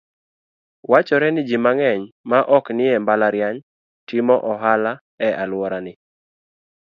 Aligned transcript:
Wachore 0.91 1.27
ni 1.31 1.41
ji 1.47 1.57
mang'eny 1.65 2.03
ma 2.29 2.39
oknie 2.57 2.95
mbalariany, 3.01 3.59
timo 4.07 4.35
ohala 4.51 4.91
e 5.27 5.29
alworani. 5.43 5.93